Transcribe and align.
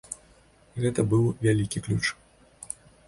Гэта 0.85 1.05
быў 1.11 1.25
вялікі 1.47 1.85
ключ. 1.89 2.03